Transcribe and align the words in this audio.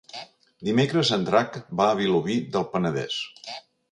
Dimecres 0.69 1.11
en 1.17 1.25
Drac 1.27 1.59
va 1.81 1.87
a 1.89 1.99
Vilobí 2.01 2.39
del 2.57 2.65
Penedès. 2.75 3.21